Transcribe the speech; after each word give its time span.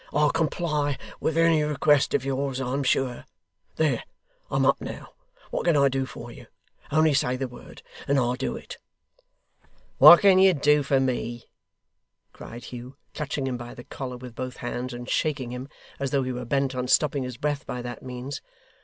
'I'll 0.11 0.31
comply 0.31 0.97
with 1.19 1.37
any 1.37 1.61
request 1.61 2.15
of 2.15 2.25
yours, 2.25 2.59
I'm 2.59 2.81
sure. 2.81 3.23
There 3.75 4.03
I'm 4.49 4.65
up 4.65 4.81
now. 4.81 5.13
What 5.51 5.65
can 5.65 5.77
I 5.77 5.89
do 5.89 6.07
for 6.07 6.31
you? 6.31 6.47
Only 6.91 7.13
say 7.13 7.35
the 7.35 7.47
word, 7.47 7.83
and 8.07 8.17
I'll 8.17 8.33
do 8.33 8.55
it.' 8.57 8.79
'What 9.99 10.21
can 10.21 10.39
you 10.39 10.55
do 10.55 10.81
for 10.81 10.99
me!' 10.99 11.43
cried 12.33 12.63
Hugh, 12.63 12.95
clutching 13.13 13.45
him 13.45 13.57
by 13.57 13.75
the 13.75 13.83
collar 13.83 14.17
with 14.17 14.33
both 14.33 14.57
hands, 14.57 14.91
and 14.91 15.07
shaking 15.07 15.51
him 15.51 15.69
as 15.99 16.09
though 16.09 16.23
he 16.23 16.31
were 16.31 16.45
bent 16.45 16.73
on 16.73 16.87
stopping 16.87 17.21
his 17.21 17.37
breath 17.37 17.67
by 17.67 17.83
that 17.83 18.01
means. 18.01 18.41